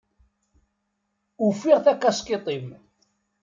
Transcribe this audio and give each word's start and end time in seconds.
Ufiɣ 1.45 1.77
takaskiṭ-im. 1.85 2.67